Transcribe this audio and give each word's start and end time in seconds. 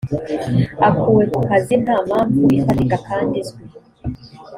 akuwe 0.87 1.23
ku 1.31 1.39
kazi 1.47 1.73
nta 1.83 1.95
mpamvu 2.07 2.41
ifatika 2.59 2.97
kandi 3.07 3.35
izwi 3.41 3.61